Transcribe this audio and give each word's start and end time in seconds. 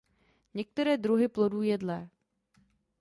Některé 0.53 0.97
druhy 0.97 1.27
plodů 1.27 1.61
jedlé. 1.61 2.09